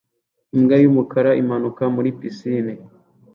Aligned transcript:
Imbwa 0.55 0.75
y'umukara 0.83 1.31
imanuka 1.41 1.83
muri 1.95 2.09
pisine 2.19 2.73